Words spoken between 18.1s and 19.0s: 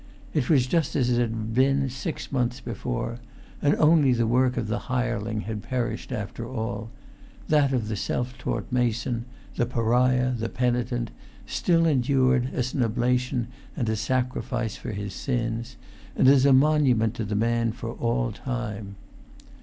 time.